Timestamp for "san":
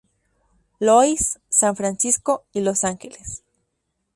1.49-1.75